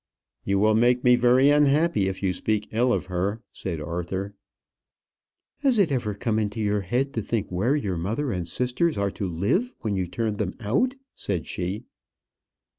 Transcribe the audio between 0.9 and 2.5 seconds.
me very unhappy if you